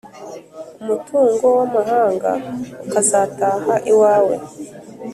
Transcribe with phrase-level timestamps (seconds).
[0.81, 2.31] umutungo w’amahanga
[2.85, 4.35] ukazataha iwawe.